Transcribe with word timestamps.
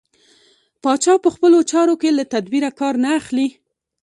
پاچا 0.83 1.13
په 1.23 1.29
خپلو 1.35 1.59
چارو 1.71 1.95
کې 2.01 2.09
له 2.17 2.23
تدبېره 2.33 2.69
کار 2.79 2.93
نه 3.03 3.09
اخلي. 3.19 3.47